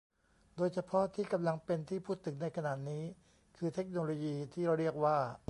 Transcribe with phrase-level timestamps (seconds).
[0.57, 3.03] โดยเฉพาะที่กำลังเป็นที่พูดถึงในขณะนี้
[3.57, 5.17] คือเทคโนโลยีที่เรียกว่า